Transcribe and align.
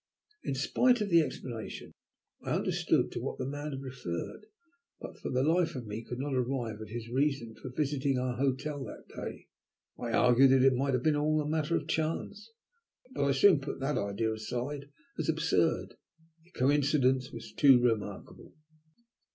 In 0.43 0.55
spite 0.55 0.99
of 1.01 1.09
the 1.09 1.21
explanation 1.21 1.91
I 2.43 2.55
understood 2.55 3.11
to 3.11 3.21
what 3.21 3.37
the 3.37 3.45
man 3.45 3.71
had 3.71 3.83
referred, 3.83 4.47
but 4.99 5.15
for 5.19 5.29
the 5.29 5.43
life 5.43 5.75
of 5.75 5.85
me 5.85 5.99
I 6.03 6.09
could 6.09 6.17
not 6.17 6.33
arrive 6.33 6.81
at 6.81 6.89
his 6.89 7.07
reason 7.09 7.53
for 7.61 7.69
visiting 7.69 8.17
our 8.17 8.35
hotel 8.35 8.83
that 8.85 9.07
day. 9.15 9.47
I 9.99 10.11
argued 10.13 10.49
that 10.53 10.63
it 10.65 10.73
might 10.73 10.95
have 10.95 11.03
been 11.03 11.15
all 11.15 11.39
a 11.39 11.47
matter 11.47 11.75
of 11.75 11.87
chance, 11.87 12.49
but 13.13 13.25
I 13.25 13.31
soon 13.31 13.59
put 13.61 13.79
that 13.79 13.99
idea 13.99 14.33
aside 14.33 14.89
as 15.19 15.29
absurd. 15.29 15.93
The 16.45 16.59
coincidence 16.59 17.31
was 17.31 17.53
too 17.53 17.79
remarkable. 17.79 18.55